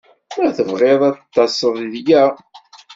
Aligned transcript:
Ma 0.39 0.49
tebɣiḍ 0.57 1.01
ad 1.09 1.15
d-taseḍ, 1.19 1.75
yya. 2.07 2.23